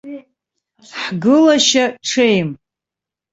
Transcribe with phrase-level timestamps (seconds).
[0.99, 2.49] Ҳгылашьа ҽеим.